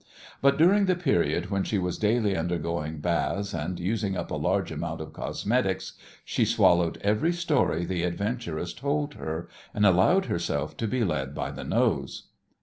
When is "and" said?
3.53-3.79, 9.75-9.85